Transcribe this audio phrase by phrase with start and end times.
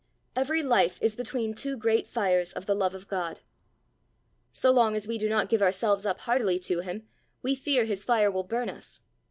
[0.35, 3.41] Every life is between two great fires of the love of God.
[4.51, 7.07] So long as we do not give ourselves up heartily to him,
[7.43, 9.01] we fear his fire will burn us.